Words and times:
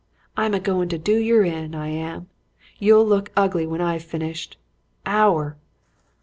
I'm 0.35 0.55
a 0.55 0.59
goin' 0.59 0.89
to 0.89 0.97
do 0.97 1.15
yer 1.15 1.43
in, 1.43 1.75
I 1.75 1.89
am. 1.89 2.27
You'll 2.79 3.05
look 3.05 3.31
ugly 3.37 3.67
when 3.67 3.81
I've 3.81 4.01
finished 4.01 4.57
Ow 5.05 5.37
er!' 5.37 5.57